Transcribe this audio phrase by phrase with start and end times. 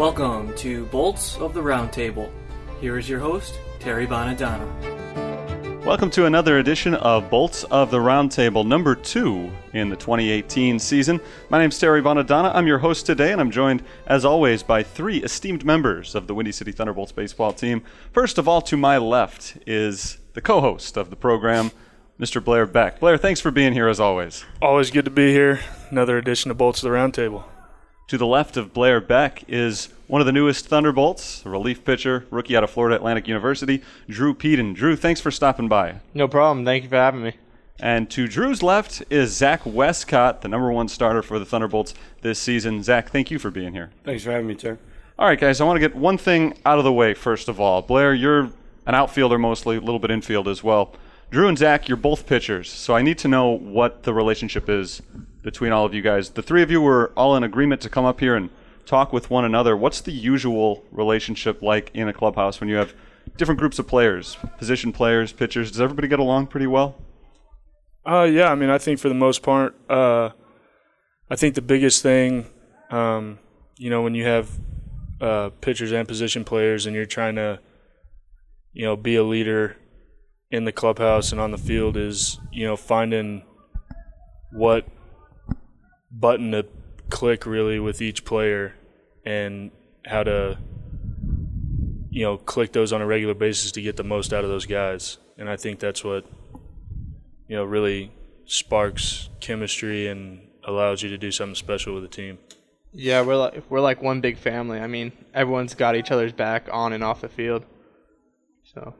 [0.00, 2.30] Welcome to Bolts of the Roundtable.
[2.80, 5.84] Here is your host, Terry Bonadonna.
[5.84, 11.20] Welcome to another edition of Bolts of the Roundtable, number two in the 2018 season.
[11.50, 12.50] My name's Terry Bonadonna.
[12.54, 16.34] I'm your host today, and I'm joined, as always, by three esteemed members of the
[16.34, 17.82] Windy City Thunderbolts baseball team.
[18.10, 21.72] First of all, to my left is the co host of the program,
[22.18, 22.42] Mr.
[22.42, 23.00] Blair Beck.
[23.00, 24.46] Blair, thanks for being here as always.
[24.62, 25.60] Always good to be here.
[25.90, 27.44] Another edition of Bolts of the Roundtable.
[28.10, 32.26] To the left of Blair Beck is one of the newest Thunderbolts, a relief pitcher,
[32.32, 34.72] rookie out of Florida Atlantic University, Drew Peden.
[34.72, 36.00] Drew, thanks for stopping by.
[36.12, 36.64] No problem.
[36.64, 37.34] Thank you for having me.
[37.78, 42.40] And to Drew's left is Zach Westcott, the number one starter for the Thunderbolts this
[42.40, 42.82] season.
[42.82, 43.90] Zach, thank you for being here.
[44.02, 44.78] Thanks for having me, Terry.
[45.16, 47.60] All right, guys, I want to get one thing out of the way first of
[47.60, 47.80] all.
[47.80, 48.50] Blair, you're
[48.86, 50.96] an outfielder mostly, a little bit infield as well.
[51.30, 55.00] Drew and Zach, you're both pitchers, so I need to know what the relationship is
[55.42, 56.30] between all of you guys.
[56.30, 58.50] The three of you were all in agreement to come up here and
[58.86, 59.76] talk with one another.
[59.76, 62.94] What's the usual relationship like in a clubhouse when you have
[63.36, 65.70] different groups of players, position players, pitchers?
[65.70, 66.96] Does everybody get along pretty well?
[68.06, 70.30] Uh, yeah, I mean, I think for the most part, uh,
[71.30, 72.46] I think the biggest thing,
[72.90, 73.38] um,
[73.76, 74.50] you know, when you have
[75.20, 77.60] uh, pitchers and position players and you're trying to,
[78.72, 79.76] you know, be a leader
[80.50, 83.42] in the clubhouse and on the field is, you know, finding
[84.52, 84.86] what
[86.10, 86.66] button to
[87.08, 88.74] click really with each player
[89.24, 89.70] and
[90.06, 90.58] how to
[92.10, 94.66] you know click those on a regular basis to get the most out of those
[94.66, 96.24] guys and i think that's what
[97.48, 98.10] you know really
[98.46, 102.38] sparks chemistry and allows you to do something special with the team
[102.92, 104.80] Yeah, we're like we're like one big family.
[104.80, 107.64] I mean, everyone's got each other's back on and off the field.
[108.64, 108.94] So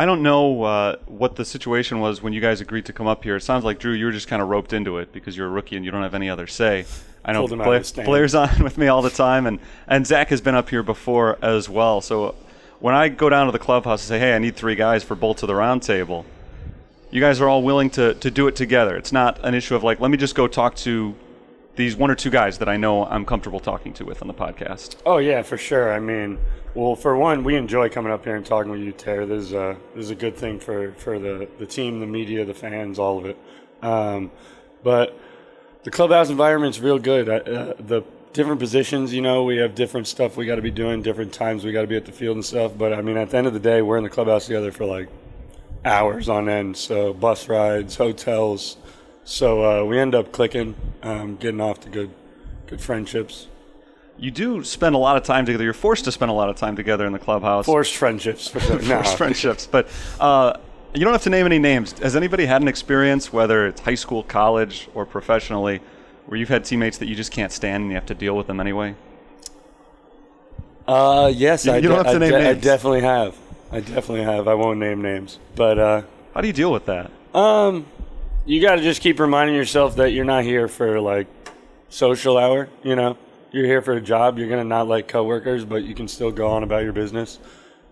[0.00, 3.22] I don't know uh, what the situation was when you guys agreed to come up
[3.22, 3.36] here.
[3.36, 5.50] It sounds like Drew, you were just kind of roped into it because you're a
[5.50, 6.86] rookie and you don't have any other say.
[7.22, 8.06] I know Pulled him Blair, of the stand.
[8.06, 11.36] Blair's on with me all the time, and, and Zach has been up here before
[11.42, 12.00] as well.
[12.00, 12.34] So
[12.78, 15.14] when I go down to the clubhouse and say, "Hey, I need three guys for
[15.14, 16.24] Bolt to the Round Table,"
[17.10, 18.96] you guys are all willing to to do it together.
[18.96, 21.14] It's not an issue of like, let me just go talk to
[21.76, 24.34] these one or two guys that I know I'm comfortable talking to with on the
[24.34, 24.96] podcast.
[25.06, 25.92] Oh yeah, for sure.
[25.92, 26.38] I mean,
[26.74, 29.26] well, for one, we enjoy coming up here and talking with you, Terry.
[29.26, 32.44] This is a this is a good thing for for the the team, the media,
[32.44, 33.38] the fans, all of it.
[33.82, 34.30] Um,
[34.82, 35.18] but
[35.84, 37.28] the clubhouse environment's real good.
[37.28, 41.02] Uh, the different positions, you know, we have different stuff we got to be doing,
[41.02, 42.72] different times we got to be at the field and stuff.
[42.76, 44.84] But I mean, at the end of the day, we're in the clubhouse together for
[44.84, 45.08] like
[45.84, 46.76] hours on end.
[46.76, 48.76] So bus rides, hotels.
[49.30, 50.74] So uh, we end up clicking,
[51.04, 52.10] um, getting off to good
[52.66, 53.46] good friendships.
[54.18, 55.62] You do spend a lot of time together.
[55.62, 57.64] You're forced to spend a lot of time together in the clubhouse.
[57.64, 58.78] Forced friendships for sure.
[58.80, 59.68] Forced friendships.
[59.68, 59.86] But
[60.18, 60.54] uh,
[60.94, 61.96] you don't have to name any names.
[62.00, 65.80] Has anybody had an experience, whether it's high school, college, or professionally,
[66.26, 68.48] where you've had teammates that you just can't stand and you have to deal with
[68.48, 68.96] them anyway?
[70.88, 73.36] Uh, yes, You- I, you don't de- have to I, name de- I definitely have.
[73.70, 74.48] I definitely have.
[74.48, 76.02] I won't name names, but uh,
[76.34, 77.12] How do you deal with that?
[77.32, 77.86] um,
[78.46, 81.26] you got to just keep reminding yourself that you're not here for like
[81.88, 82.68] social hour.
[82.82, 83.18] You know,
[83.52, 84.38] you're here for a job.
[84.38, 87.38] You're gonna not like coworkers, but you can still go on about your business.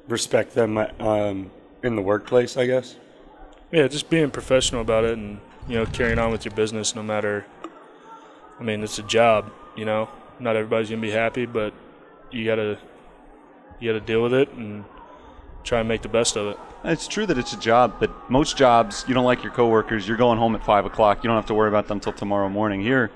[0.09, 1.51] Respect them um,
[1.83, 2.97] in the workplace, I guess.
[3.71, 5.39] yeah just being professional about it and
[5.69, 7.45] you know carrying on with your business no matter
[8.59, 10.09] i mean it's a job you know
[10.41, 11.75] not everybody's gonna be happy but
[12.31, 12.79] you gotta
[13.79, 14.85] you gotta deal with it and
[15.65, 18.57] try and make the best of it It's true that it's a job, but most
[18.57, 20.07] jobs, you don't like your coworkers.
[20.07, 21.25] You're going home at five o'clock.
[21.25, 22.81] You don't have to worry about them until tomorrow morning.
[22.81, 23.11] Here,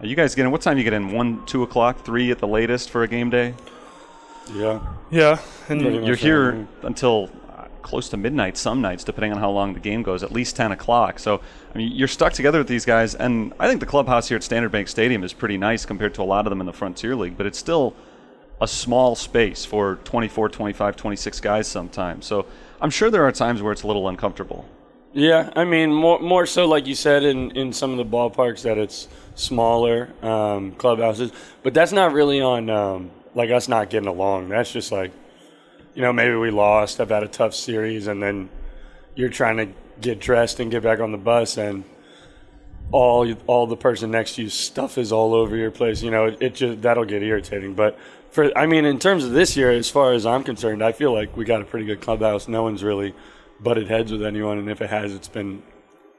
[0.00, 0.52] you guys get in.
[0.52, 1.10] What time you get in?
[1.10, 3.54] One, two o'clock, three at the latest for a game day.
[4.52, 4.80] Yeah.
[5.10, 5.38] yeah
[5.68, 9.38] and Pretty You're much here that, until uh, close to midnight some nights, depending on
[9.38, 10.22] how long the game goes.
[10.22, 11.18] At least ten o'clock.
[11.18, 11.40] So
[11.74, 14.44] I mean, you're stuck together with these guys, and I think the clubhouse here at
[14.44, 17.16] Standard Bank Stadium is pretty nice compared to a lot of them in the Frontier
[17.16, 17.36] League.
[17.36, 17.94] But it's still
[18.60, 22.26] a small space for 24, 25, 26 guys sometimes.
[22.26, 22.46] So
[22.80, 24.66] I'm sure there are times where it's a little uncomfortable.
[25.12, 28.62] Yeah, I mean more more so like you said in, in some of the ballparks
[28.62, 31.32] that it's smaller um, clubhouses,
[31.62, 34.50] but that's not really on um, like us not getting along.
[34.50, 35.10] That's just like
[35.94, 38.48] you know maybe we lost, I've had a tough series, and then
[39.16, 39.68] you're trying to
[40.00, 41.82] get dressed and get back on the bus, and
[42.92, 46.02] all all the person next to you stuff is all over your place.
[46.02, 47.74] You know it, it just that'll get irritating.
[47.74, 47.98] But
[48.30, 51.12] for I mean in terms of this year, as far as I'm concerned, I feel
[51.12, 52.48] like we got a pretty good clubhouse.
[52.48, 53.14] No one's really
[53.60, 55.62] butted heads with anyone, and if it has, it's been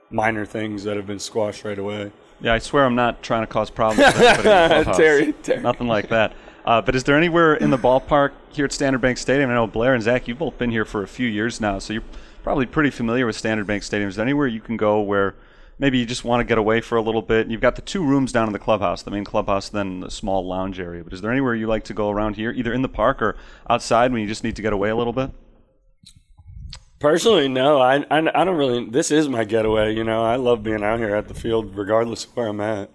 [0.09, 2.11] minor things that have been squashed right away.
[2.41, 4.13] Yeah, I swear I'm not trying to cause problems.
[4.13, 4.97] With anybody in the clubhouse.
[4.97, 5.61] Terry, Terry.
[5.61, 6.33] Nothing like that.
[6.65, 9.49] Uh, but is there anywhere in the ballpark here at Standard Bank Stadium?
[9.49, 11.93] I know Blair and Zach, you've both been here for a few years now, so
[11.93, 12.03] you're
[12.43, 14.09] probably pretty familiar with Standard Bank Stadium.
[14.09, 15.33] Is there anywhere you can go where
[15.81, 17.49] maybe you just want to get away for a little bit.
[17.49, 20.47] You've got the two rooms down in the clubhouse, the main clubhouse, then the small
[20.47, 21.03] lounge area.
[21.03, 23.35] But is there anywhere you like to go around here, either in the park or
[23.69, 25.31] outside when you just need to get away a little bit?
[26.99, 27.81] Personally, no.
[27.81, 28.85] I, I, I don't really.
[28.85, 29.95] This is my getaway.
[29.95, 32.91] You know, I love being out here at the field, regardless of where I'm at.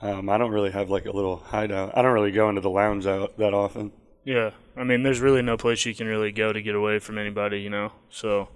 [0.00, 1.96] Um, I don't really have like a little hideout.
[1.96, 3.92] I don't really go into the lounge out that often.
[4.24, 7.18] Yeah, I mean, there's really no place you can really go to get away from
[7.18, 7.92] anybody, you know.
[8.08, 8.48] So,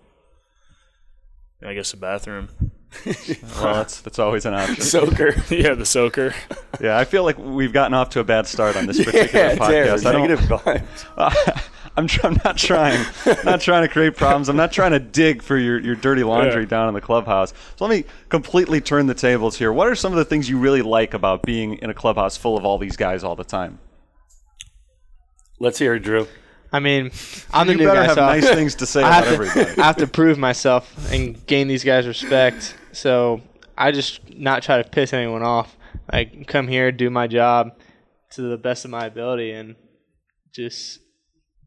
[1.63, 2.49] I guess the bathroom.
[3.57, 4.81] Well, that's that's always an option.
[4.83, 5.35] Soaker.
[5.55, 6.35] yeah, the soaker.
[6.81, 9.57] yeah, I feel like we've gotten off to a bad start on this particular yeah,
[9.57, 10.07] podcast.
[10.07, 11.63] I don't, negative vibes.
[11.97, 13.05] I'm, tr- I'm not trying,
[13.45, 14.49] not trying to create problems.
[14.49, 16.69] I'm not trying to dig for your, your dirty laundry Yeah.
[16.69, 17.53] down in the clubhouse.
[17.77, 19.73] So let me completely turn the tables here.
[19.73, 22.57] What are some of the things you really like about being in a clubhouse full
[22.57, 23.79] of all these guys all the time?
[25.59, 26.27] Let's hear it, Drew.
[26.73, 27.11] I mean,
[27.53, 29.25] I'm the you new better guy, have so nice things to say I about have
[29.25, 29.83] to, everybody.
[29.83, 32.77] I have to prove myself and gain these guys' respect.
[32.93, 33.41] So
[33.77, 35.77] I just not try to piss anyone off.
[36.09, 37.73] I come here, do my job
[38.33, 39.77] to the best of my ability, and
[40.53, 41.01] just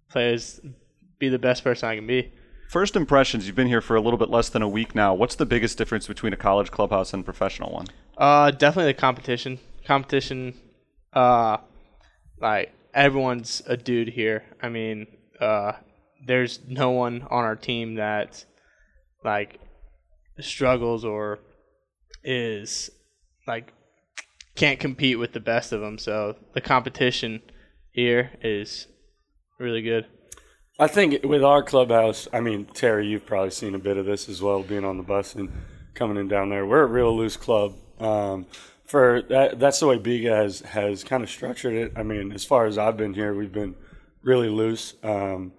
[0.09, 0.61] play as
[1.19, 2.31] be the best person I can be.
[2.69, 3.45] First impressions.
[3.45, 5.13] You've been here for a little bit less than a week now.
[5.13, 7.87] What's the biggest difference between a college clubhouse and a professional one?
[8.17, 9.59] Uh, definitely the competition.
[9.85, 10.55] Competition,
[11.13, 11.57] uh,
[12.41, 14.43] like everyone's a dude here.
[14.61, 15.07] I mean,
[15.39, 15.73] uh,
[16.25, 18.43] there's no one on our team that
[19.23, 19.59] like
[20.39, 21.39] struggles or
[22.23, 22.89] is
[23.47, 23.73] like
[24.55, 25.97] can't compete with the best of them.
[25.97, 27.41] So the competition
[27.91, 28.87] here is
[29.59, 30.05] really good.
[30.79, 34.27] I think with our clubhouse, I mean, Terry, you've probably seen a bit of this
[34.27, 35.51] as well, being on the bus and
[35.93, 36.65] coming in down there.
[36.65, 37.75] We're a real loose club.
[37.99, 38.47] Um,
[38.85, 41.93] for that, that's the way Biga has has kind of structured it.
[41.95, 43.75] I mean, as far as I've been here, we've been
[44.23, 44.95] really loose.
[45.03, 45.53] Um,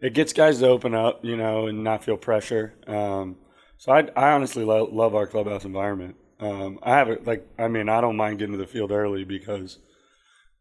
[0.00, 2.74] it gets guys to open up, you know, and not feel pressure.
[2.86, 3.36] Um,
[3.80, 6.16] so I, I honestly lo- love our clubhouse environment.
[6.38, 9.24] Um, I have it like, I mean, I don't mind getting to the field early
[9.24, 9.78] because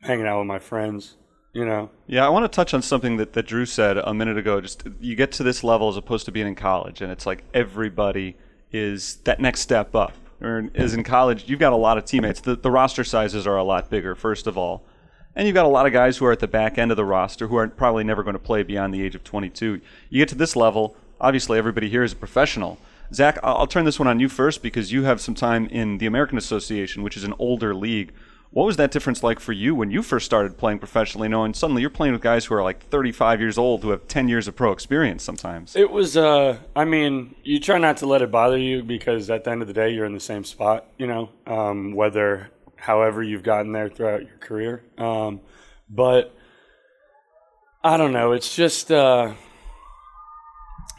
[0.01, 1.17] hanging out with my friends,
[1.51, 1.89] you know.
[2.07, 4.61] Yeah, I want to touch on something that, that Drew said a minute ago.
[4.61, 7.43] Just you get to this level as opposed to being in college, and it's like
[7.53, 8.37] everybody
[8.71, 10.13] is that next step up.
[10.39, 12.39] Or is in college, you've got a lot of teammates.
[12.39, 14.85] The, the roster sizes are a lot bigger, first of all.
[15.35, 17.03] And you've got a lot of guys who are at the back end of the
[17.03, 19.81] roster who are probably never going to play beyond the age of 22.
[20.09, 22.79] You get to this level, obviously everybody here is a professional.
[23.13, 26.05] Zach, I'll turn this one on you first because you have some time in the
[26.05, 28.11] American Association, which is an older league.
[28.51, 31.81] What was that difference like for you when you first started playing professionally, knowing suddenly
[31.81, 34.55] you're playing with guys who are like 35 years old who have 10 years of
[34.55, 35.75] pro experience sometimes?
[35.75, 39.43] It was, uh, I mean, you try not to let it bother you because at
[39.43, 43.21] the end of the day, you're in the same spot, you know, um, whether, however,
[43.21, 44.83] you've gotten there throughout your career.
[44.97, 45.41] Um,
[45.89, 46.35] but
[47.83, 48.31] I don't know.
[48.31, 49.33] It's just, uh,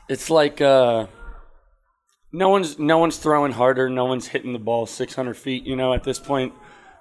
[0.09, 1.07] it's like, uh,
[2.33, 3.89] no one's, no one's throwing harder.
[3.89, 6.55] No one's hitting the ball 600 feet, you know, at this point.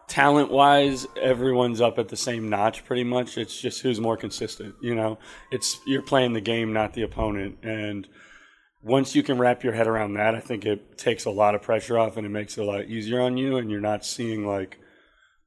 [0.08, 3.38] Talent wise, everyone's up at the same notch pretty much.
[3.38, 5.20] It's just who's more consistent, you know.
[5.52, 7.60] It's you're playing the game, not the opponent.
[7.62, 8.08] And
[8.82, 11.62] once you can wrap your head around that, I think it takes a lot of
[11.62, 13.58] pressure off and it makes it a lot easier on you.
[13.58, 14.80] And you're not seeing like,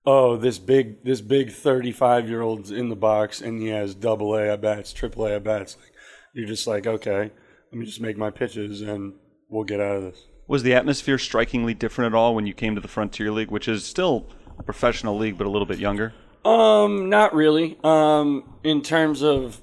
[0.06, 4.36] oh, this big this big 35 year old's in the box and he has double
[4.36, 5.76] A at bats, triple A at bats.
[5.76, 5.92] Like,
[6.34, 7.32] you're just like, okay,
[7.72, 9.14] let me just make my pitches and
[9.52, 10.24] we'll get out of this.
[10.48, 13.68] Was the atmosphere strikingly different at all when you came to the Frontier League, which
[13.68, 14.28] is still
[14.58, 16.12] a professional league but a little bit younger?
[16.44, 17.78] Um, not really.
[17.84, 19.60] Um, in terms of,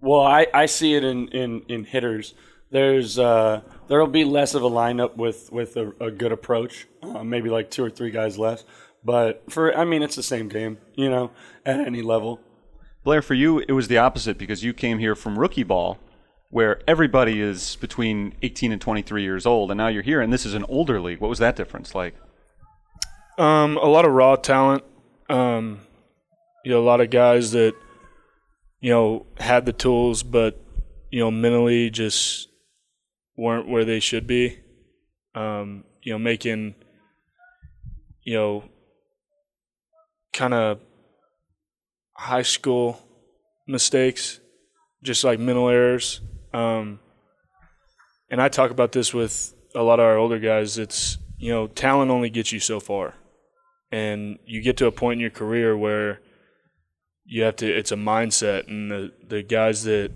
[0.00, 2.34] well, I, I see it in, in, in hitters.
[2.70, 6.86] There's uh, there'll be less of a lineup with with a, a good approach.
[7.02, 8.64] Uh, maybe like two or three guys less.
[9.04, 11.32] But for I mean, it's the same game, you know,
[11.66, 12.40] at any level.
[13.02, 15.98] Blair, for you, it was the opposite because you came here from rookie ball,
[16.50, 20.44] where everybody is between 18 and 23 years old, and now you're here, and this
[20.44, 21.20] is an older league.
[21.20, 22.14] What was that difference like?
[23.38, 24.84] Um, a lot of raw talent.
[25.28, 25.80] Um,
[26.64, 27.74] you know, a lot of guys that
[28.80, 30.60] you know had the tools, but
[31.10, 32.48] you know, mentally just
[33.36, 34.58] weren't where they should be.
[35.34, 36.74] Um, you know, making
[38.24, 38.64] you know
[40.32, 40.80] kind of
[42.12, 43.00] high school
[43.66, 44.40] mistakes,
[45.02, 46.20] just like mental errors.
[46.52, 47.00] Um,
[48.30, 50.78] and I talk about this with a lot of our older guys.
[50.78, 53.14] It's you know, talent only gets you so far
[53.92, 56.20] and you get to a point in your career where
[57.24, 60.10] you have to it's a mindset and the the guys that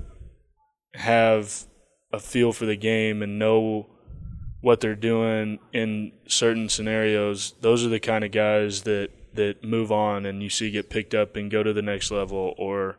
[0.94, 1.64] have
[2.12, 3.86] a feel for the game and know
[4.60, 9.90] what they're doing in certain scenarios those are the kind of guys that that move
[9.90, 12.96] on and you see get picked up and go to the next level or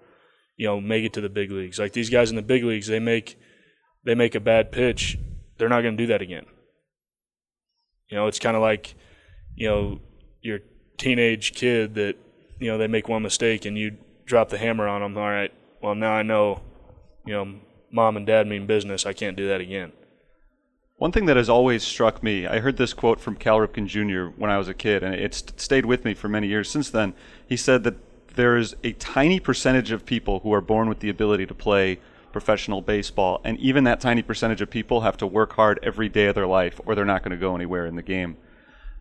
[0.58, 2.88] you know make it to the big leagues like these guys in the big leagues
[2.88, 3.38] they make
[4.04, 5.18] they make a bad pitch
[5.58, 6.46] they're not going to do that again
[8.10, 8.96] You know, it's kind of like,
[9.56, 10.00] you know,
[10.42, 10.60] your
[10.98, 12.16] teenage kid that,
[12.60, 15.18] you know, they make one mistake and you drop the hammer on them.
[15.18, 16.62] All right, well, now I know,
[17.26, 17.60] you know,
[17.92, 19.06] mom and dad mean business.
[19.06, 19.92] I can't do that again.
[20.98, 24.34] One thing that has always struck me, I heard this quote from Cal Ripken Jr.
[24.40, 27.14] when I was a kid, and it's stayed with me for many years since then.
[27.50, 27.96] He said that
[28.36, 32.00] there is a tiny percentage of people who are born with the ability to play
[32.32, 36.26] professional baseball, and even that tiny percentage of people have to work hard every day
[36.28, 38.36] of their life, or they're not going to go anywhere in the game.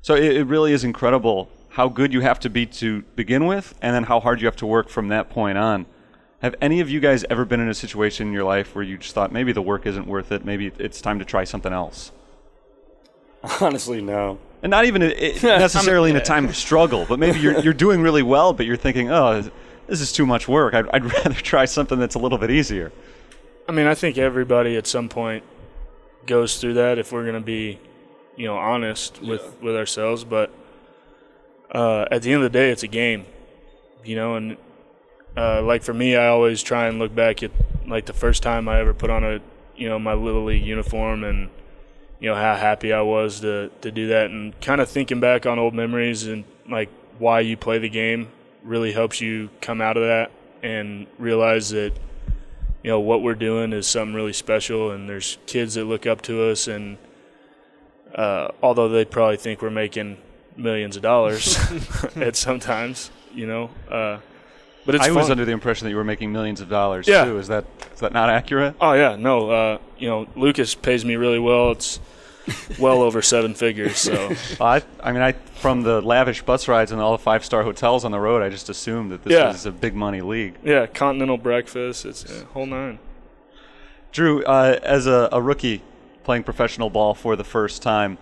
[0.03, 3.75] So it, it really is incredible how good you have to be to begin with,
[3.83, 5.87] and then how hard you have to work from that point on.
[6.43, 8.99] Have any of you guys ever been in a situation in your life where you
[8.99, 12.13] just thought maybe the work isn't worth it, maybe it's time to try something else?
[13.61, 14.39] Honestly, no.
[14.63, 18.01] And not even it, necessarily in a time of struggle, but maybe you're, you're doing
[18.01, 19.43] really well, but you're thinking, oh,
[19.87, 20.75] this is too much work.
[20.75, 22.93] I'd, I'd rather try something that's a little bit easier.
[23.69, 25.45] I mean, I think everybody at some point
[26.27, 27.79] goes through that if we're going to be,
[28.37, 30.25] you know, honest with, with ourselves.
[30.25, 30.51] But
[31.71, 33.27] uh, at the end of the day, it's a game,
[34.05, 34.57] you know, and
[35.37, 37.51] uh, like for me, I always try and look back at
[37.87, 39.41] like the first time I ever put on a,
[39.77, 41.51] you know, my little league uniform and,
[42.25, 45.45] you know, how happy I was to, to do that and kind of thinking back
[45.45, 46.89] on old memories and like
[47.19, 48.29] why you play the game
[48.63, 50.31] really helps you come out of that
[50.63, 51.93] and realize that,
[52.83, 56.23] you know, what we're doing is something really special and there's kids that look up
[56.23, 56.97] to us and,
[58.15, 60.17] uh, although they probably think we're making
[60.57, 61.59] millions of dollars
[62.17, 64.19] at sometimes, you know, uh,
[64.87, 67.27] but it's I was under the impression that you were making millions of dollars Yeah.
[67.27, 67.39] too.
[67.39, 68.77] Is that is that not accurate?
[68.81, 69.51] Oh yeah, no.
[69.51, 71.73] Uh, you know, Lucas pays me really well.
[71.73, 72.01] It's
[72.79, 73.97] well over seven figures.
[73.99, 77.63] So I, I mean, I from the lavish bus rides and all the five star
[77.63, 79.49] hotels on the road, I just assumed that this Yeah.
[79.49, 80.55] was a big money league.
[80.65, 82.05] yeah, continental breakfast.
[82.05, 82.99] It's a whole nine.
[84.13, 85.83] Drew, uh, as a, a rookie
[86.23, 88.17] playing professional ball for the first time,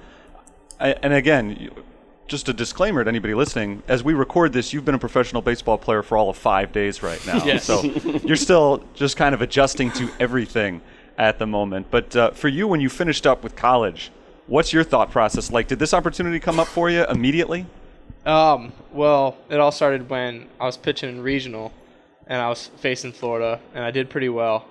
[0.81, 1.71] I, and again,
[2.29, 5.77] just a disclaimer to anybody listening: as we record this, you've been a professional baseball
[5.79, 7.65] player for all of five days right now, Yes.
[7.65, 10.81] so you're still just kind of adjusting to everything
[11.19, 11.89] at the moment.
[11.91, 14.11] But uh, for you, when you finished up with college,
[14.47, 15.69] what's your thought process like?
[15.69, 17.67] Did this opportunity come up for you immediately?
[18.25, 21.73] Um, well, it all started when I was pitching in regional,
[22.27, 24.67] and I was facing Florida, and I did pretty well,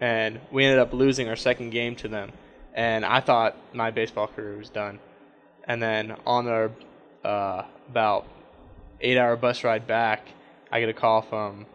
[0.00, 2.32] and we ended up losing our second game to them,
[2.74, 4.98] and I thought my baseball career was done,
[5.64, 6.70] and then on our
[7.24, 8.26] uh, about
[9.00, 10.28] eight-hour bus ride back,
[10.70, 11.66] I get a call from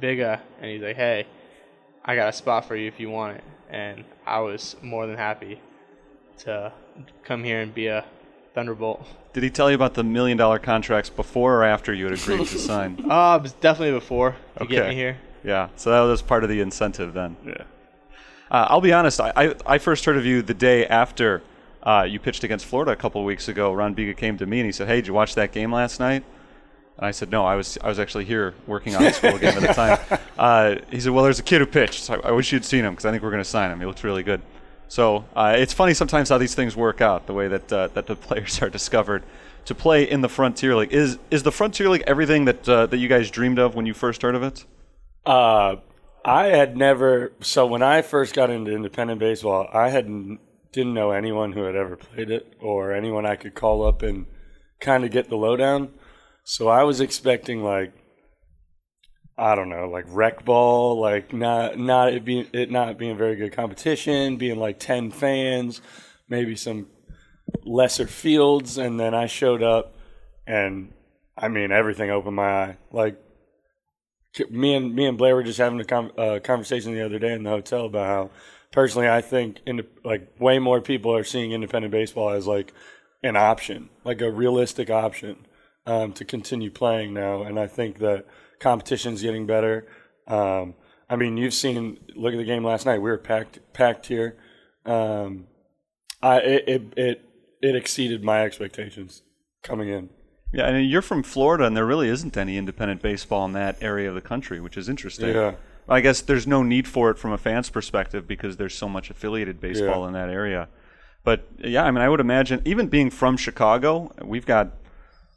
[0.00, 1.26] Biga, and he's like, "Hey,
[2.04, 5.16] I got a spot for you if you want it," and I was more than
[5.16, 5.60] happy
[6.38, 6.72] to
[7.24, 8.04] come here and be a
[8.54, 9.06] Thunderbolt.
[9.32, 12.46] Did he tell you about the million dollar contracts before or after you had agreed
[12.46, 13.04] to sign?
[13.08, 15.18] Uh, it was definitely before to get me here.
[15.44, 17.36] Yeah, so that was part of the incentive then.
[17.46, 17.62] Yeah.
[18.50, 19.20] Uh, I'll be honest.
[19.20, 21.42] I, I, I first heard of you the day after
[21.82, 23.72] uh, you pitched against Florida a couple of weeks ago.
[23.72, 26.00] Ron Biga came to me and he said, "Hey, did you watch that game last
[26.00, 26.24] night?"
[26.98, 29.56] And I said, "No, I was I was actually here working on the school game
[29.56, 32.04] at the time." Uh, he said, "Well, there's a kid who pitched.
[32.04, 33.80] So I, I wish you'd seen him because I think we're going to sign him.
[33.80, 34.40] He looks really good."
[34.86, 37.26] So uh, it's funny sometimes how these things work out.
[37.26, 39.24] The way that uh, that the players are discovered
[39.64, 42.98] to play in the Frontier League is is the Frontier League everything that uh, that
[42.98, 44.64] you guys dreamed of when you first heard of it?
[45.26, 45.76] Uh,
[46.24, 47.32] I had never.
[47.40, 50.06] So when I first got into independent baseball, I had
[50.72, 54.26] didn't know anyone who had ever played it or anyone I could call up and
[54.80, 55.90] kind of get the lowdown.
[56.50, 57.92] So I was expecting like
[59.36, 63.36] I don't know, like rec ball, like not not it being it not being very
[63.36, 65.82] good competition, being like ten fans,
[66.26, 66.86] maybe some
[67.66, 69.94] lesser fields, and then I showed up,
[70.46, 70.94] and
[71.36, 72.76] I mean everything opened my eye.
[72.92, 73.22] Like
[74.48, 77.42] me and me and Blair were just having a uh, conversation the other day in
[77.42, 78.30] the hotel about how
[78.72, 82.72] personally I think in like way more people are seeing independent baseball as like
[83.22, 85.44] an option, like a realistic option
[85.88, 88.26] um, to continue playing now, and I think that
[88.60, 89.86] competition's getting better.
[90.26, 90.74] Um,
[91.08, 92.98] I mean, you've seen look at the game last night.
[92.98, 94.36] We were packed packed here.
[94.84, 95.46] Um,
[96.22, 97.24] I it, it it
[97.62, 99.22] it exceeded my expectations
[99.62, 100.10] coming in.
[100.52, 104.08] Yeah, and you're from Florida, and there really isn't any independent baseball in that area
[104.08, 105.34] of the country, which is interesting.
[105.34, 105.54] Yeah.
[105.90, 109.08] I guess there's no need for it from a fan's perspective because there's so much
[109.08, 110.08] affiliated baseball Yeah.
[110.08, 110.68] in that area.
[111.24, 114.72] But yeah, I mean, I would imagine even being from Chicago, we've got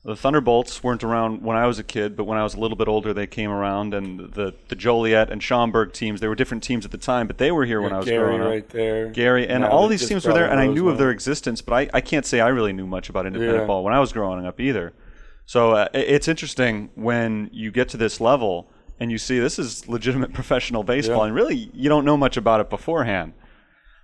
[0.03, 2.75] the Thunderbolts weren't around when I was a kid, but when I was a little
[2.75, 6.19] bit older, they came around, and the the Joliet and Schaumburg teams.
[6.21, 8.25] They were different teams at the time, but they were here when I was Gary
[8.25, 8.47] growing up.
[8.49, 9.09] right there.
[9.09, 11.73] Gary, and Now all these teams were there, and I knew of their existence, but
[11.73, 13.67] I, I can't say I really knew much about independent Yeah.
[13.67, 14.93] ball when I was growing up either.
[15.45, 19.87] So uh, it's interesting when you get to this level and you see this is
[19.87, 21.25] legitimate professional baseball, Yeah.
[21.27, 23.33] and really you don't know much about it beforehand.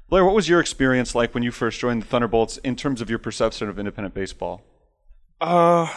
[0.10, 3.10] Blair, what was your experience like when you first joined the Thunderbolts in terms of
[3.10, 4.62] your perception of independent baseball?
[5.39, 5.88] Uh,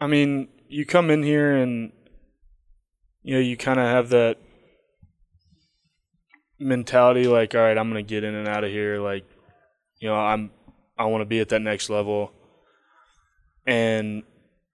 [0.00, 1.92] I mean, you come in here and
[3.22, 4.38] you know you kind of have that
[6.58, 8.98] mentality, like, all right, I'm gonna get in and out of here.
[9.00, 9.24] Like,
[10.00, 10.50] you know, I'm
[10.96, 12.32] I want to be at that next level.
[13.66, 14.22] And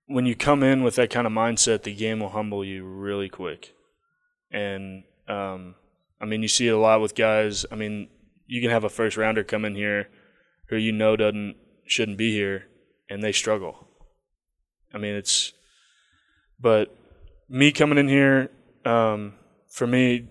[0.07, 3.29] when you come in with that kind of mindset, the game will humble you really
[3.29, 3.75] quick.
[4.51, 5.75] And um,
[6.21, 7.67] I mean, you see it a lot with guys.
[7.73, 8.09] I mean,
[8.47, 10.09] you can have a first rounder come in here
[10.69, 12.67] who you know doesn't shouldn't be here,
[13.09, 13.89] and they struggle.
[14.93, 15.53] I mean, it's.
[16.61, 16.97] But
[17.49, 18.51] me coming in here,
[18.85, 19.35] um,
[19.69, 20.29] for me,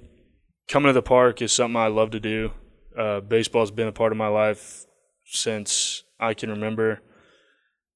[0.67, 2.51] coming to the park is something I love to do.
[2.97, 4.85] Uh, baseball's been a part of my life
[5.25, 7.01] since I can remember,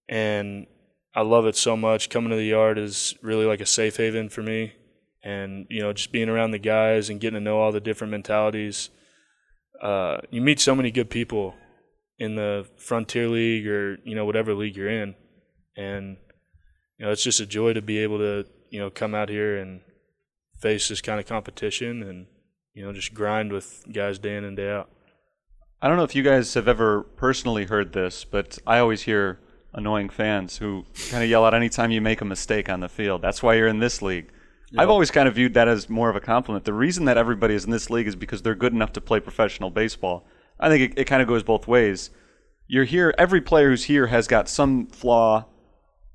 [0.09, 0.67] and
[1.15, 2.09] I love it so much.
[2.09, 4.73] Coming to the yard is really like a safe haven for me,
[5.23, 8.11] and you know, just being around the guys and getting to know all the different
[8.11, 8.89] mentalities.
[9.81, 11.55] Uh, you meet so many good people
[12.19, 15.15] in the Frontier League or you know whatever league you're in,
[15.75, 16.17] and
[16.97, 19.57] you know it's just a joy to be able to you know come out here
[19.57, 19.81] and
[20.59, 22.27] face this kind of competition and
[22.73, 24.89] you know just grind with guys day in and day out.
[25.81, 29.39] I don't know if you guys have ever personally heard this, but I always hear
[29.73, 33.21] annoying fans who kind of yell out anytime you make a mistake on the field.
[33.21, 34.31] That's why you're in this league.
[34.75, 36.65] I've always kind of viewed that as more of a compliment.
[36.65, 39.19] The reason that everybody is in this league is because they're good enough to play
[39.19, 40.25] professional baseball.
[40.59, 42.09] I think it, it kind of goes both ways.
[42.67, 45.45] You're here, every player who's here has got some flaw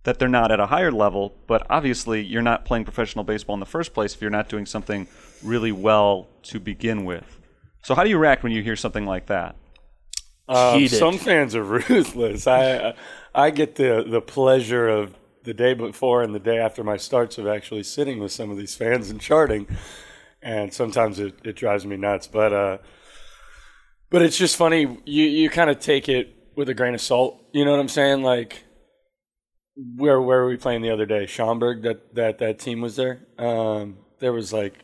[0.05, 3.61] that they're not at a higher level, but obviously you're not playing professional baseball in
[3.61, 5.07] the first place if you're not doing something
[5.43, 7.41] really well to begin with.
[7.83, 9.57] So how do you react when you hear something like that?
[10.49, 12.47] Um, some fans are ruthless.
[12.47, 12.95] I
[13.35, 17.39] I get the the pleasure of the day before and the day after my starts
[17.39, 19.67] of actually sitting with some of these fans and charting,
[20.43, 22.27] and sometimes it, it drives me nuts.
[22.27, 22.79] But uh,
[24.13, 24.83] but it's just funny.
[25.05, 27.41] You you kind of take it with a grain of salt.
[27.53, 28.23] You know what I'm saying?
[28.23, 28.63] Like
[29.97, 31.27] where where were we playing the other day?
[31.27, 31.83] Schaumburg.
[31.83, 33.27] That that that team was there.
[33.39, 34.75] Um, there was like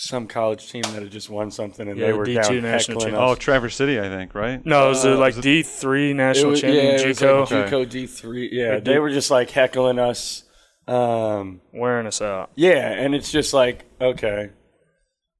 [0.00, 3.00] some college team that had just won something and Yeah, they were D2 down national
[3.00, 3.28] heckling champ.
[3.28, 3.38] Oh, us.
[3.38, 4.64] Traverse City, I think, right?
[4.64, 7.50] No, it was uh, Uh, like D three national was- champion yeah, it was JUCO
[7.50, 8.48] like JUCO D three.
[8.52, 10.44] Yeah, Or they D- were just like heckling us.
[10.86, 12.50] Um, wearing us out.
[12.54, 14.50] yeah, and it's just like okay,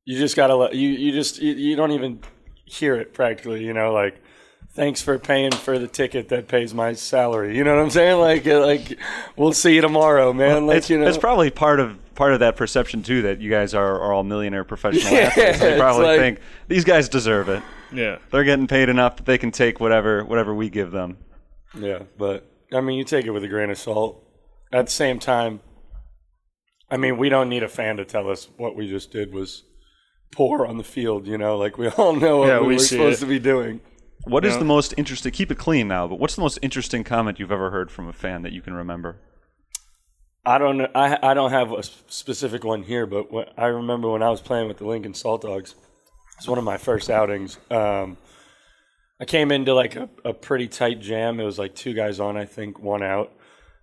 [0.04, 0.88] you just gotta let you.
[0.90, 2.20] You just you, you don't even
[2.68, 3.64] hear it practically.
[3.64, 4.20] You know, like
[4.70, 7.56] thanks for paying for the ticket that pays my salary.
[7.56, 8.18] You know what I'm saying?
[8.20, 8.98] Like uh, like
[9.36, 10.66] we'll see you tomorrow, man.
[10.66, 13.48] Like it's, you know, it's probably part of part of that perception too that you
[13.50, 15.58] guys are, are all millionaire professional Yeah, athletes.
[15.60, 17.62] They probably like- think these guys deserve it.
[17.92, 18.18] Yeah.
[18.30, 21.16] They're getting paid enough that they can take whatever whatever we give them.
[21.78, 24.24] Yeah, but I mean, you take it with a grain of salt.
[24.72, 25.60] At the same time,
[26.90, 29.64] I mean, we don't need a fan to tell us what we just did was
[30.32, 31.26] poor on the field.
[31.26, 33.26] You know, like we all know what Yeah, we, we were see supposed it.
[33.26, 33.80] to be doing.
[34.24, 34.58] What is Yeah.
[34.60, 35.32] the most interesting?
[35.32, 36.06] Keep it clean now.
[36.06, 38.74] But what's the most interesting comment you've ever heard from a fan that you can
[38.74, 39.16] remember?
[40.44, 40.88] I don't know.
[40.94, 44.40] I I don't have a specific one here, but what, I remember when I was
[44.40, 45.74] playing with the Lincoln Saltdogs.
[46.38, 47.58] It's one of my first outings.
[47.70, 48.16] Um,
[49.20, 51.40] I came into like a, a pretty tight jam.
[51.40, 53.32] It was like two guys on, I think, one out,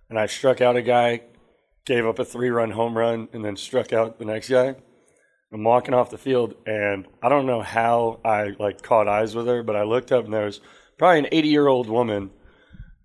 [0.08, 1.20] and I struck out a guy,
[1.84, 4.76] gave up a three-run home run, and then struck out the next guy.
[5.52, 9.46] I'm walking off the field, and I don't know how I like caught eyes with
[9.46, 10.60] her, but I looked up and there was
[10.98, 12.30] probably an 80 year old woman,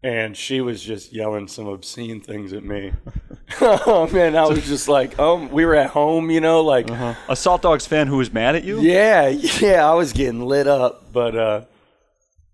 [0.04, 2.94] and she was just yelling some obscene things at me.
[3.62, 7.16] oh man, I was just like, oh, we were at home, you know, like, A
[7.30, 8.82] Saltdogs fan who was mad at you?
[8.82, 11.66] yeah, yeah, I was getting lit up, but uh,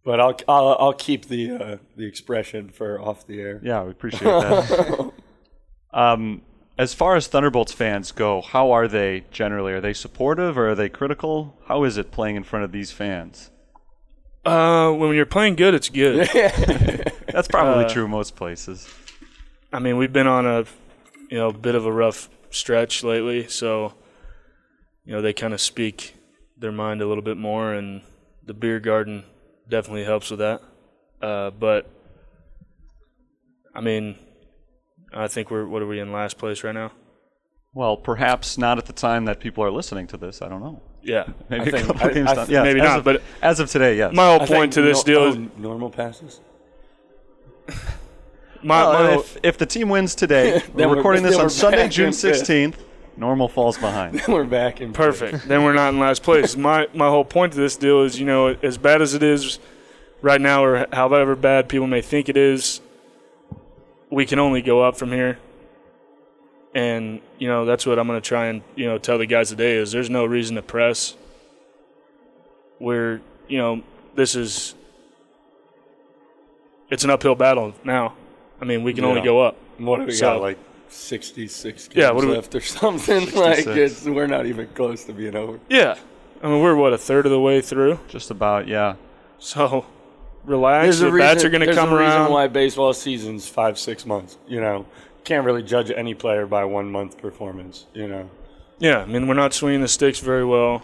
[0.04, 3.62] but I'll I'll, I'll keep the uh, the expression for off the air.
[3.64, 5.12] Yeah, we appreciate that.
[5.94, 6.42] um,
[6.78, 9.74] as far as Thunderbolts fans go, how are they generally?
[9.74, 11.58] Are they supportive or are they critical?
[11.66, 13.50] How is it playing in front of these fans?
[14.46, 16.28] Uh, when you're playing good, it's good.
[17.28, 18.88] That's probably Uh, true most places.
[19.74, 20.66] I mean, we've been on a
[21.30, 23.94] you know bit of a rough stretch lately, so
[25.04, 26.16] you know they kind of speak
[26.58, 28.02] their mind a little bit more, and
[28.46, 29.26] the beer garden
[29.68, 30.62] definitely helps with that.
[31.22, 31.90] Uh, but
[33.76, 34.18] I mean,
[35.14, 36.92] I think we're what are we in last place right now?
[37.74, 40.42] Well, perhaps not at the time that people are listening to this.
[40.42, 40.82] I don't know.
[41.04, 42.46] Yeah, Maybe I a think- couple I- games I down.
[42.48, 44.14] th- Yes, maybe as not, of- but- as of today, yes.
[44.14, 46.42] my whole I point to this no- deal oh, is normal passes.
[48.64, 51.88] my, Well, my if, if the team wins today, we're we're- recording this on Sunday,
[51.90, 52.76] June 16th.
[53.16, 54.20] Normal falls behind.
[54.20, 55.48] then We're back in Perfect.
[55.48, 56.56] then we're not in last place.
[56.56, 59.58] My my whole point to this deal is, you know, as bad as it is
[60.22, 62.80] right now, or however bad people may think it is,
[64.10, 65.40] we can only go up from here.
[66.76, 69.50] And you know that's what I'm going to try and you know tell the guys
[69.50, 71.16] today is there's no reason to press.
[72.80, 73.82] we're you know
[74.16, 74.76] this is
[76.90, 78.14] it's an uphill battle now.
[78.62, 79.56] I mean, we can only go up.
[79.78, 80.42] What do we So- got?
[80.42, 80.58] Like
[80.90, 83.32] 66 games Yeah, what do we- or something.
[83.36, 85.60] like it's, we're not even close to being over.
[85.70, 85.96] Yeah,
[86.42, 88.00] I mean we're what a third of the way through.
[88.08, 88.96] Just about, yeah.
[89.40, 89.86] So
[90.48, 90.98] relax.
[90.98, 92.32] The reason, bats are going to come a reason around.
[92.32, 94.38] why baseball season's five six months.
[94.48, 94.88] You know,
[95.24, 97.86] can't really judge any player by one month performance.
[97.94, 98.30] You know,
[98.80, 100.84] Yeah, I mean we're not swinging the sticks very well.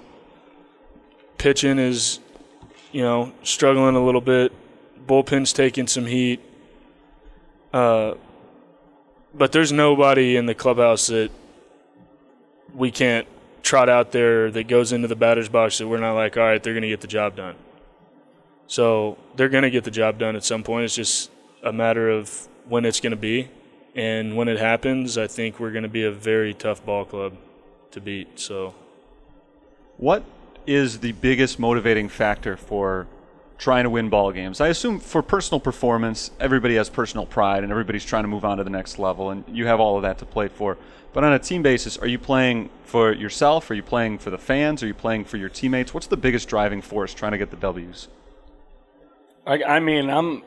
[1.37, 2.19] Pitching is,
[2.91, 4.51] you know, struggling a little bit.
[5.07, 6.39] Bullpen's taking some heat.
[7.73, 8.13] Uh,
[9.33, 11.31] but there's nobody in the clubhouse that
[12.73, 13.27] we can't
[13.63, 16.61] trot out there that goes into the batter's box that we're not like, all right,
[16.61, 17.55] they're going to get the job done.
[18.73, 20.85] So they're going to get the job done at some point.
[20.85, 21.29] It's just
[21.61, 23.47] a matter of when it's going to be.
[23.93, 27.37] And when it happens, I think we're going to be a very tough ball club
[27.91, 28.39] to beat.
[28.39, 28.73] So
[29.97, 30.23] What
[30.65, 33.05] is the biggest motivating factor for
[33.59, 34.59] trying to win ball games?
[34.59, 38.57] I assume for personal performance, everybody has personal pride and everybody's trying to move on
[38.57, 40.79] to the next level, and you have all of that to play for.
[41.13, 43.69] But on a team basis, are you playing for yourself?
[43.69, 44.81] Are you playing for the fans?
[44.81, 45.93] Are you playing for your teammates?
[45.93, 48.07] What's the biggest driving force trying to get the W's?
[49.45, 50.41] I, I mean, I'm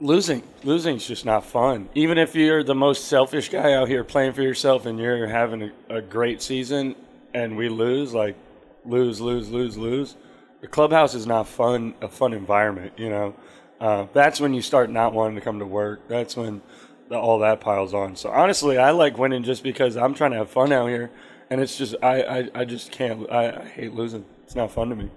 [0.00, 0.42] losing.
[0.64, 1.88] Losing's just not fun.
[1.94, 5.62] Even if you're the most selfish guy out here playing for yourself and you're having
[5.62, 6.96] a, a great season
[7.34, 8.36] and we lose, like
[8.84, 10.16] lose, lose, lose, lose.
[10.60, 11.94] The clubhouse is not fun.
[12.00, 13.34] A fun environment, you know.
[13.80, 16.08] Uh, that's when you start not wanting to come to work.
[16.08, 16.62] That's when
[17.08, 18.16] the, all that piles on.
[18.16, 21.10] So honestly, I like winning just because I'm trying to have fun out here,
[21.50, 23.30] and it's just I I, I just can't.
[23.30, 24.24] I, I hate losing.
[24.44, 25.10] It's not fun to me.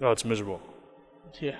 [0.00, 0.60] oh, it's miserable.
[1.40, 1.56] Yeah.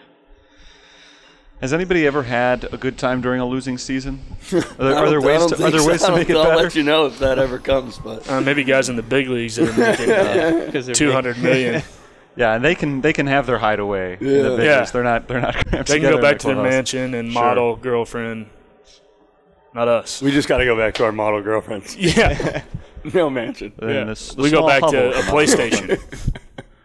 [1.61, 4.21] Has anybody ever had a good time during a losing season?
[4.53, 6.09] Are there, are there ways to, are think there so.
[6.11, 6.63] to make it I'll better?
[6.65, 9.57] let you know if that ever comes, but Uh, maybe guys in the big leagues
[9.57, 11.83] that are making uh, two hundred million.
[12.39, 14.57] Yeah, and they can they can have their hideaway in the Yeah.
[14.57, 14.85] big Yeah.
[14.85, 16.71] They're not they're not They can go back to their clubhouse.
[16.75, 17.43] mansion and Sure.
[17.43, 18.51] model girlfriend.
[19.73, 20.21] Not us.
[20.21, 21.97] we just got to go back to our model girlfriends.
[21.97, 22.61] yeah,
[23.15, 23.73] no mansion.
[23.81, 24.05] Yeah.
[24.05, 25.99] this- the we go back to a PlayStation.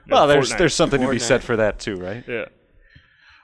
[0.08, 0.58] Well, there's Fortnite.
[0.58, 2.24] there's something to be said for that too, right?
[2.26, 2.46] yeah.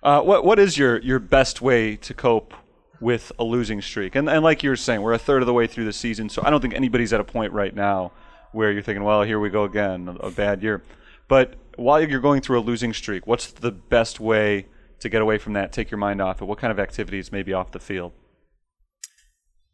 [0.03, 2.53] Uh, what what is your your best way to cope
[3.01, 4.15] with a losing streak?
[4.15, 6.29] And and like you were saying, we're a third of the way through the season,
[6.29, 8.12] so I don't think anybody's at a point right now
[8.51, 10.83] where you're thinking, well, here we go again, a, a bad year.
[11.27, 14.67] But while you're going through a losing streak, what's the best way
[14.99, 15.71] to get away from that?
[15.71, 16.45] Take your mind off it.
[16.45, 18.13] What kind of activities maybe off the field?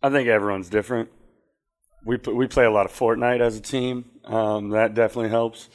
[0.02, 1.10] I think everyone's different.
[2.06, 4.06] We we play a lot of Fortnite as a team.
[4.26, 5.70] Um, that definitely helps.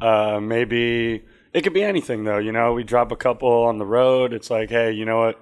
[0.00, 1.24] Uh, maybe
[1.54, 2.38] it could be anything though.
[2.38, 4.32] You know, we drop a couple on the road.
[4.32, 5.40] It's like, hey, you know what?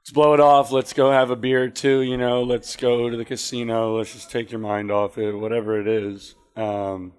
[0.00, 0.70] Let's blow it off.
[0.70, 2.02] Let's go have a beer too.
[2.02, 3.96] You know, let's go to the casino.
[3.96, 5.32] Let's just take your mind off it.
[5.32, 6.34] Whatever it is.
[6.54, 7.14] Um,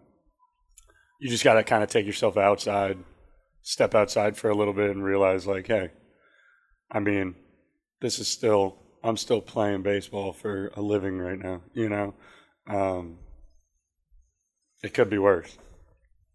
[1.20, 3.00] you just got to kind of take yourself outside,
[3.64, 5.90] step outside for a little bit, and realize, like, hey,
[6.92, 7.36] I mean,
[8.00, 11.62] this is still I'm still playing baseball for a living right now.
[11.74, 12.14] You know,
[12.68, 13.18] um,
[14.84, 15.58] it could be worse.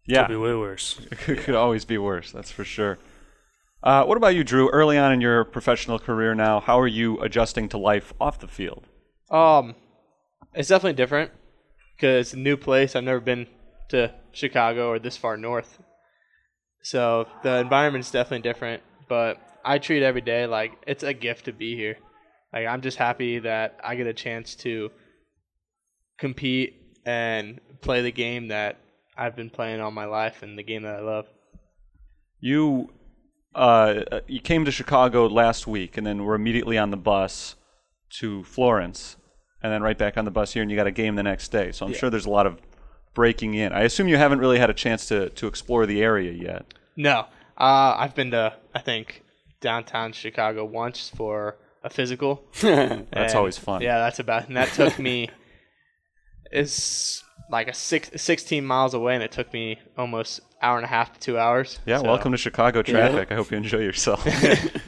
[0.05, 0.99] Yeah, Could be way worse.
[1.11, 2.97] It could, could always be worse, that's for sure.
[3.81, 4.69] Uh, what about you, Drew?
[4.69, 8.47] Early on in your professional career now, how are you adjusting to life off the
[8.47, 8.85] field?
[9.29, 9.75] Um,
[10.53, 11.31] it's definitely different
[11.95, 12.95] because it's a new place.
[12.95, 13.47] I've never been
[13.89, 15.79] to Chicago or this far north,
[16.81, 18.83] so the environment's definitely different.
[19.09, 21.97] But I treat every day like it's a gift to be here.
[22.53, 24.91] Like I'm just happy that I get a chance to
[26.17, 28.77] compete and play the game that
[29.17, 31.27] I've been playing all my life and the game that I love.
[32.39, 32.89] You
[33.55, 37.55] uh, you came to Chicago last week, and then were immediately on the bus
[38.19, 39.15] to Florence,
[39.61, 41.49] and then right back on the bus here, and you got a game the next
[41.49, 41.71] day.
[41.71, 41.97] So I'm Yeah.
[41.99, 42.59] sure there's a lot of
[43.13, 43.71] breaking in.
[43.71, 46.65] I assume you haven't really had a chance to to explore the area yet.
[46.95, 49.23] No, uh, I've been to I think
[49.61, 52.43] downtown Chicago once for a physical.
[52.61, 53.81] That's And, always fun.
[53.81, 55.29] Yeah, that's about, and that took me.
[56.55, 60.87] It's like a six, 16 miles away, and it took me almost hour and a
[60.87, 61.79] half to two hours.
[61.85, 63.31] Yeah, So, welcome to Chicago traffic.
[63.31, 64.23] I hope you enjoy yourself.
[64.25, 64.81] if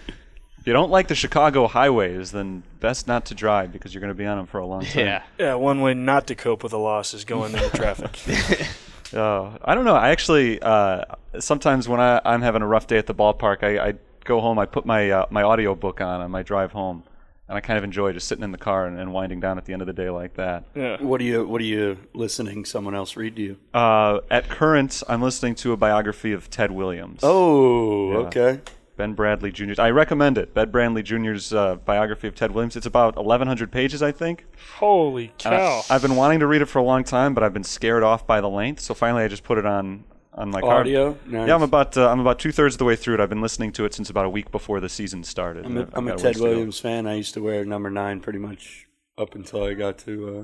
[0.65, 4.18] you don't like the Chicago highways, then best not to drive because you're going to
[4.18, 5.06] be on them for a long time.
[5.06, 8.20] Yeah, Yeah, one way not to cope with a loss is going into traffic.
[9.13, 9.96] Oh, I don't know.
[9.96, 11.06] I actually uh,
[11.39, 14.58] sometimes when I, I'm having a rough day at the ballpark, I, I go home.
[14.58, 17.04] I put my uh, my audio book on on my drive home,
[17.48, 19.66] and I kind of enjoy just sitting in the car and, and winding down at
[19.66, 20.66] the end of the day like that.
[20.76, 21.02] Yeah.
[21.02, 22.66] What are you What are you listening?
[22.66, 23.58] Someone else read to you?
[23.74, 27.20] Uh, at current, I'm listening to a biography of Ted Williams.
[27.24, 28.18] Oh, Yeah.
[28.28, 28.62] okay.
[28.98, 29.82] Ben Bradlee Jr.
[29.82, 30.54] I recommend it.
[30.54, 32.78] Ben Bradlee Jr.'s uh, biography of Ted Williams.
[32.78, 34.46] It's about 1,100 pages, I think.
[34.78, 35.82] Holy And I- cow!
[35.90, 38.26] I've been wanting to read it for a long time, but I've been scared off
[38.26, 38.80] by the length.
[38.80, 40.82] So finally, I just put it on on my car.
[40.82, 41.17] Audio.
[41.26, 41.48] Nice.
[41.48, 43.19] Yeah, I'm about uh, I'm about two thirds of the way through it.
[43.19, 45.65] I've been listening to it since about a week before the season started.
[45.65, 46.50] I'm a, I've I'm a Ted ways to go.
[46.50, 47.08] Williams fan.
[47.08, 48.86] I used to wear number nine pretty much
[49.17, 50.43] up until I got to uh,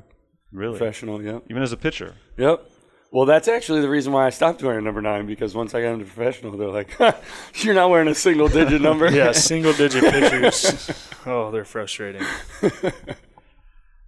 [0.53, 0.77] Really?
[0.77, 1.21] professional.
[1.21, 1.43] Yep.
[1.49, 2.15] Even as a pitcher.
[2.37, 2.67] Yep.
[3.13, 5.89] Well, that's actually the reason why I stopped wearing number nine because once I got
[5.91, 6.97] into professional, they're like,
[7.55, 10.89] "You're not wearing a single digit number." Yeah, single digit pitchers.
[11.25, 12.23] Oh, they're frustrating.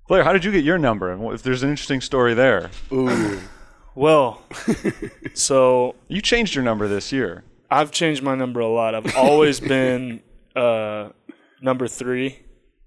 [0.07, 1.11] Blair, how did you get your number?
[1.11, 3.39] And if there's an interesting story there, Ooh.
[3.95, 4.41] Well,
[5.33, 7.43] so you changed your number this year.
[7.69, 8.95] I've changed my number a lot.
[8.95, 10.21] I've always been
[10.55, 11.09] uh,
[11.61, 12.39] number three,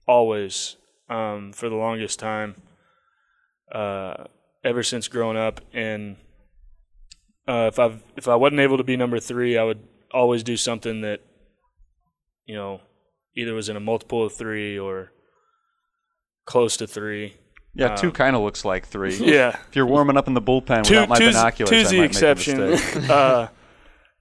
[0.06, 0.76] always
[1.08, 2.56] um, for the longest time.
[3.72, 4.24] Uh,
[4.64, 6.16] ever since growing up, and
[7.48, 10.56] uh, if I if I wasn't able to be number three, I would always do
[10.56, 11.20] something that
[12.46, 12.80] you know
[13.36, 15.12] either was in a multiple of three or
[16.44, 17.34] close to three.
[17.76, 19.14] Yeah, two Um, kind of looks like three.
[19.20, 21.90] Yeah, If you're warming up in the bullpen Two- without my two's- binoculars, two's I
[21.90, 22.58] the might exception.
[22.58, 23.10] make a mistake.
[23.10, 23.48] uh,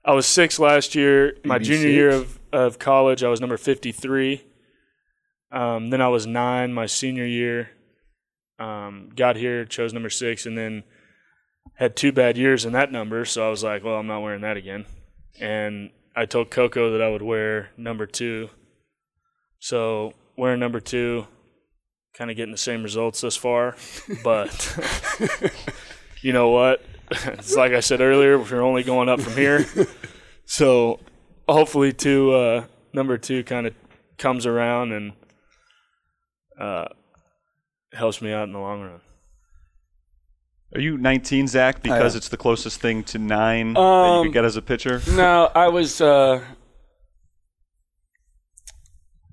[0.04, 1.36] I was six last year.
[1.44, 4.44] My Maybe junior year of, of college, I was number 53.
[5.50, 7.70] Um, then I was nine my senior year.
[8.58, 10.84] Um, got here, chose number six, and then
[11.74, 13.24] had two bad years in that number.
[13.24, 14.86] So I was like, well, I'm not wearing that again.
[15.40, 18.48] And I told Coco that I would wear number two.
[19.58, 21.26] So wearing number two,
[22.16, 23.76] kind of getting the same results thus far.
[24.24, 24.50] But
[26.22, 26.82] you know what?
[27.26, 29.64] It's like I said earlier, we're only going up from here.
[30.44, 30.98] So
[31.48, 33.74] hopefully, two uh, number two kind of
[34.18, 35.12] comes around and
[36.58, 36.86] uh,
[37.92, 39.00] helps me out in the long run.
[40.74, 44.32] Are you 19, Zach, because it's the closest thing to nine that you Um, could
[44.32, 45.00] get as a pitcher?
[45.12, 46.00] No, I was.
[46.00, 46.42] Uh,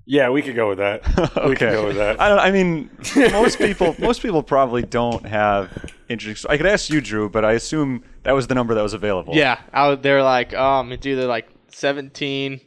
[0.06, 1.02] yeah, we could go with that.
[1.48, 2.20] We could go with that.
[2.20, 2.38] I don't.
[2.38, 2.90] I mean,
[3.32, 5.70] most people, most people probably don't have
[6.08, 6.50] interesting.
[6.50, 9.34] I could ask you, Drew, but I assume that was the number that was available.
[9.34, 12.60] Yeah, I was, they're like, um, it's either like 17,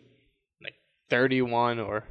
[0.63, 0.73] like
[1.10, 2.04] 31, or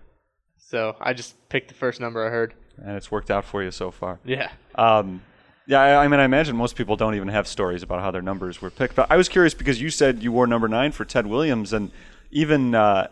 [0.59, 0.97] so.
[1.01, 2.55] I just picked the first number I heard.
[2.79, 4.19] and it's worked out for you so far.
[4.25, 4.51] Yeah.
[4.75, 5.23] Um,
[5.69, 8.23] yeah, I, I mean, I imagine most people don't even have stories about how their
[8.23, 8.95] numbers were picked.
[8.95, 11.91] But I was curious because you said you wore number nine for Ted Williams, and
[12.31, 13.09] even uh,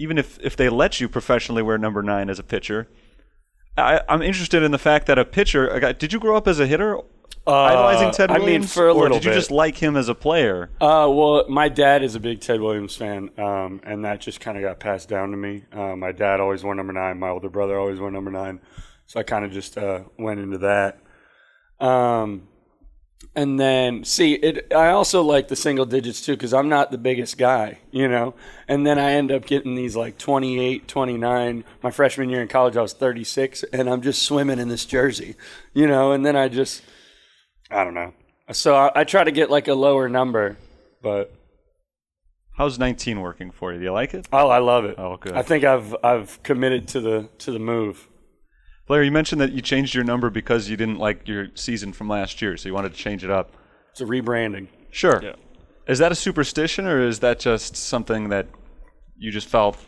[0.00, 2.88] even if if they let you professionally wear number nine as a pitcher,
[3.76, 5.68] I, I'm interested in the fact that a pitcher.
[5.68, 6.98] a guy- Did you grow up as a hitter,
[7.46, 9.36] idolizing Ted Uh, I mean, Williams, for a or little did you bit.
[9.36, 10.70] just like him as a player?
[10.80, 14.56] Uh, well, my dad is a big Ted Williams fan, um, and that just kind
[14.58, 15.64] of got passed down to me.
[15.72, 17.18] Uh, my dad always wore number nine.
[17.18, 18.60] My older brother always wore number nine,
[19.06, 20.98] so I kind of just uh, went into that.
[21.78, 22.48] Um,
[23.34, 24.72] and then see it.
[24.72, 28.34] I also like the single digits too because I'm not the biggest guy, you know.
[28.68, 31.64] And then I end up getting these like 28, 29.
[31.82, 35.36] My freshman year in college, I was 36, and I'm just swimming in this jersey,
[35.74, 36.12] you know.
[36.12, 36.82] And then I just,
[37.70, 38.12] I don't know.
[38.52, 40.56] So I, I try to get like a lower number,
[41.02, 41.32] but
[42.60, 43.78] How's 19 working for you?
[43.78, 44.28] Do you like it?
[44.34, 44.96] oh, I love it.
[44.98, 45.32] Oh, good.
[45.32, 48.06] I think I've I've committed to the to the move.
[48.90, 52.08] Blair, you mentioned that you changed your number because you didn't like your season from
[52.08, 53.54] last year, so you wanted to change it up.
[53.92, 54.66] It's a rebranding.
[54.90, 55.20] Sure.
[55.22, 55.36] Yeah.
[55.86, 58.48] Is that a superstition, or is that just something that
[59.16, 59.78] you just felt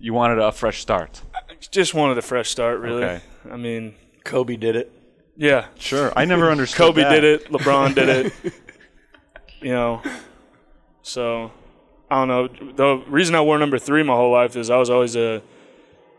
[0.00, 1.22] you wanted a fresh start?
[1.70, 3.04] Just wanted a fresh start, really.
[3.04, 3.22] Okay.
[3.48, 4.90] I mean, Kobe did it.
[5.36, 6.12] yeah, Sure.
[6.16, 6.78] I never understood.
[6.78, 7.20] Kobe that.
[7.20, 7.52] did it.
[7.52, 8.32] LeBron did it.
[9.60, 10.02] You know,
[11.02, 11.52] so
[12.10, 12.72] I don't know.
[12.74, 15.40] The reason I wore number three my whole life is I was always a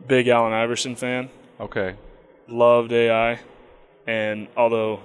[0.08, 1.30] big Allen Iverson fan.
[1.60, 1.98] Okay.
[2.48, 3.40] Loved AI,
[4.06, 5.00] and although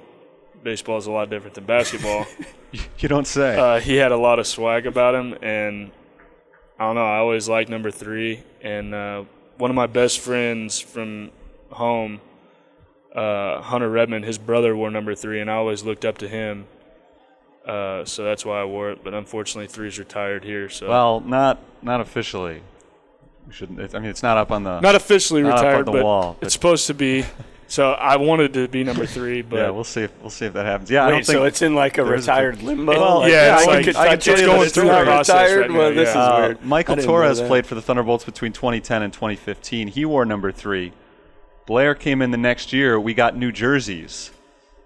[0.62, 2.26] baseball is a lot different than basketball,
[2.98, 3.56] You don't say.
[3.56, 5.90] uh, he had a lot of swag about him, and
[6.78, 7.06] I don't know.
[7.06, 9.24] I always liked number three, and uh,
[9.56, 11.30] one of my best friends from
[11.70, 12.20] home,
[13.14, 16.66] uh, Hunter Redmond, his brother wore number three, and I always looked up to him.
[17.66, 19.04] Uh, so that's why I wore it.
[19.04, 20.68] But unfortunately, three's retired here.
[20.68, 22.62] So well, not not officially.
[23.48, 23.80] We shouldn't.
[23.80, 24.80] It, I mean, it's not up on the.
[24.80, 27.24] not officially Not up on retired, the but wall, but- it's supposed to be.
[27.70, 30.02] So I wanted to be number three, but yeah, we'll see.
[30.02, 30.90] If, we'll see if that happens.
[30.90, 31.36] Yeah, I don't think.
[31.38, 32.92] so it's in like a there is a- retired limbo.
[32.92, 34.46] Well, Like, yeah, I it's can- like- I I can can tell tell you you
[34.46, 35.60] that that it's it's through the process retired.
[35.60, 36.10] right now, well, this yeah.
[36.10, 36.64] is Uh, weird.
[36.64, 39.88] Michael I didn't know Torres played for the Thunderbolts between 2010 and 2015.
[39.88, 40.92] He wore number three.
[41.66, 42.98] Blair came in the next year.
[42.98, 44.30] We got new jerseys,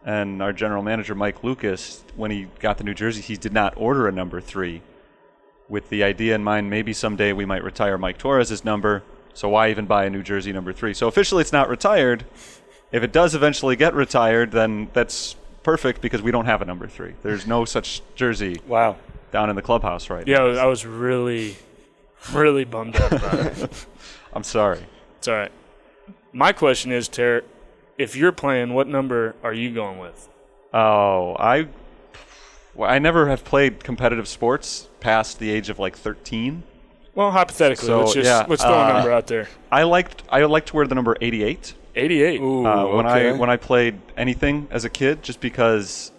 [0.04, 3.74] and our general manager Mike Lucas, when he got the new jersey, he did not
[3.76, 4.82] order a number three,
[5.72, 9.02] with the idea in mind maybe someday we might retire Mike Torres' number.
[9.32, 10.92] So why even buy a new jersey number three?
[10.92, 12.26] So officially, it's not retired.
[12.92, 16.86] If it does eventually get retired, then that's perfect because we don't have a number
[16.86, 17.14] three.
[17.22, 18.96] There's no such jersey Wow.
[19.30, 20.44] down in the clubhouse right yeah, now.
[20.44, 21.56] I was, I was really,
[22.34, 23.86] really bummed out about it.
[24.34, 24.84] I'm sorry.
[25.16, 25.52] It's all right.
[26.34, 27.44] My question is, Ter,
[27.96, 30.28] if you're playing, what number are you going with?
[30.74, 31.68] Oh, I
[32.74, 36.62] Well, I never have played competitive sports past the age of like 13.
[37.14, 39.48] Well, hypothetically, So, let's just yeah, let's throw uh, a number out there.
[39.70, 42.40] I liked I liked to wear the number 88 88.
[42.40, 46.10] Ooh, uh, when I when I played anything as a kid, just because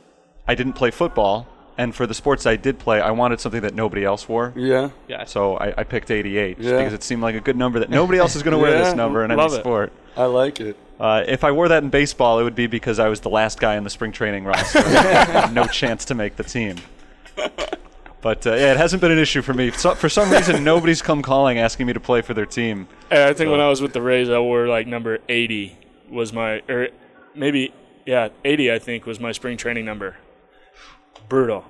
[0.47, 1.47] I didn't play football,
[1.79, 4.53] and for the sports I did play, I wanted something that nobody else wore.
[4.55, 4.91] yeah.
[5.07, 5.23] Yeah.
[5.25, 6.77] So I, I picked 88 just Yeah.
[6.77, 8.83] because it seemed like a good number that nobody else is going to wear Yeah,
[8.83, 9.61] this number in any love it.
[9.61, 9.91] sport.
[10.15, 10.77] I like it.
[10.99, 13.59] Uh, if I wore that in baseball, it would be because I was the last
[13.59, 14.81] guy in the spring training roster.
[15.53, 16.77] No chance to make the team.
[18.21, 19.71] But uh, yeah, it hasn't been an issue for me.
[19.71, 22.87] So, for some reason, nobody's come calling asking me to play for their team.
[23.11, 25.77] And I think when I was with the Rays, I wore like number 80
[26.09, 26.87] was my, or
[27.35, 27.73] maybe,
[28.05, 30.15] yeah, 80 I think was my spring training number.
[31.27, 31.65] Brutal.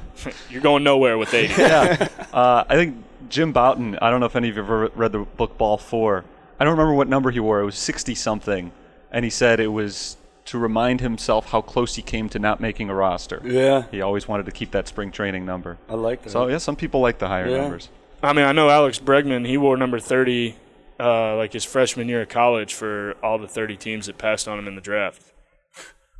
[0.50, 1.60] You're going nowhere with 80.
[1.60, 2.08] yeah.
[2.32, 5.10] Uh, I think Jim Bouton, I don't know if any of you have ever read
[5.12, 6.24] the book Ball 4.
[6.58, 7.60] I don't remember what number he wore.
[7.60, 8.72] It was 60 something.
[9.10, 10.16] And he said it was
[10.46, 13.40] to remind himself how close he came to not making a roster.
[13.44, 13.84] Yeah.
[13.90, 15.76] He always wanted to keep that spring training number.
[15.88, 16.30] I like that.
[16.30, 17.62] So, yeah, some people like the higher Yeah.
[17.62, 17.88] numbers.
[18.22, 20.56] I mean, I know Alex Bregman, he wore number 30
[20.98, 24.58] uh, like his freshman year of college for all the 30 teams that passed on
[24.58, 25.22] him in the draft.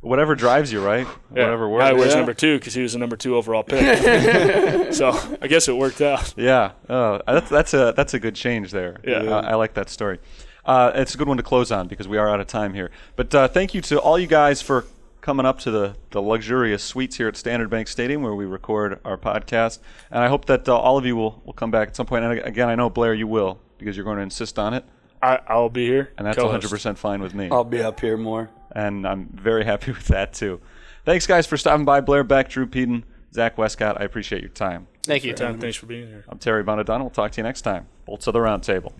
[0.01, 1.07] Whatever drives you, right?
[1.35, 1.45] Yeah.
[1.45, 1.99] Whatever I works.
[1.99, 2.17] wears Yeah.
[2.17, 3.81] number two because he was the number two overall pick.
[4.93, 5.09] so
[5.41, 6.33] I guess it worked out.
[6.37, 8.97] Yeah, oh, that's that's a that's a good change there.
[9.03, 9.17] Yeah.
[9.23, 10.19] Uh, I like that story.
[10.65, 12.91] Uh, it's a good one to close on because we are out of time here.
[13.15, 14.85] But uh, thank you to all you guys for
[15.21, 18.99] coming up to the, the luxurious suites here at Standard Bank Stadium where we record
[19.03, 19.79] our podcast.
[20.11, 22.23] And I hope that uh, all of you will, will come back at some point.
[22.25, 24.83] And again, I know Blair, you will because you're going to insist on it,
[25.21, 26.11] I, I'll be here.
[26.17, 26.67] and that's co-host.
[26.67, 27.49] 100% fine with me.
[27.51, 28.49] I'll be up here more.
[28.71, 30.61] And I'm very happy with that too.
[31.05, 32.01] Thanks, guys, for stopping by.
[32.01, 33.99] Blair Beck, Drew Peden, Zach Westcott.
[33.99, 34.87] I appreciate your time.
[35.03, 35.33] Thank you.
[35.33, 36.25] Tom, thanks for being here.
[36.27, 36.99] I'm Terry Bonadonna.
[36.99, 37.87] We'll talk to you next time.
[38.05, 38.93] Bolts of the Round Table.